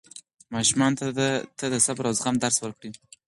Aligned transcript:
ماشومانو 0.53 0.97
ته 1.59 1.63
د 1.73 1.75
صبر 1.85 2.03
او 2.09 2.15
زغم 2.19 2.35
درس 2.43 2.57
ورکړئ. 2.61 2.89